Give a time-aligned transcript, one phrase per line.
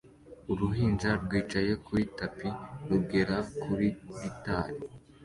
[0.51, 2.47] Uruhinja rwicaye kuri tapi
[2.87, 3.87] rugera kuri
[4.21, 4.77] gitari